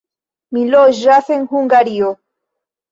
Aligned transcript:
Mi 0.57 0.63
loĝas 0.71 1.31
en 1.39 1.47
Hungario. 1.55 2.13